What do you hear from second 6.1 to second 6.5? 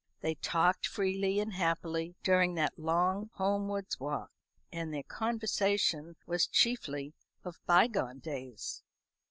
was